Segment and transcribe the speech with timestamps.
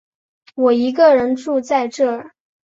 [0.55, 2.31] 我一个人住在这